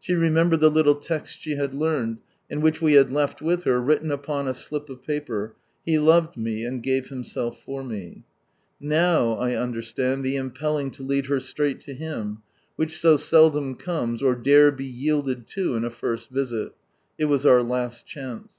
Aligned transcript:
She 0.00 0.14
remembered 0.14 0.60
the 0.60 0.70
hitle 0.70 0.98
text 0.98 1.36
she 1.40 1.56
had 1.56 1.74
learned, 1.74 2.20
and 2.50 2.62
which 2.62 2.80
we 2.80 2.94
had 2.94 3.10
left 3.10 3.42
with 3.42 3.64
her, 3.64 3.78
written 3.82 4.10
upon 4.10 4.48
a 4.48 4.54
slip 4.54 4.88
of 4.88 5.02
paper, 5.02 5.56
"He 5.84 5.98
loved 5.98 6.38
me, 6.38 6.64
and 6.64 6.82
gavi 6.82 7.08
Him 7.10 7.22
St 7.22 7.52
If 7.52 7.60
for 7.64 7.84
me." 7.84 8.22
NffU' 8.80 9.38
I 9.38 9.56
understand 9.56 10.24
the 10.24 10.36
impelling 10.36 10.90
to 10.92 11.02
lead 11.02 11.26
her 11.26 11.38
straight 11.38 11.80
to 11.82 11.92
Him, 11.92 12.38
which 12.76 12.96
so 12.96 13.18
seldom 13.18 13.74
comes, 13.74 14.22
or 14.22 14.34
dare 14.34 14.70
be 14.72 14.86
yielded 14.86 15.46
to, 15.48 15.74
in 15.76 15.84
a 15.84 15.90
first 15.90 16.30
visit; 16.30 16.72
it 17.18 17.26
was 17.26 17.44
our 17.44 17.62
last 17.62 18.06
chance. 18.06 18.50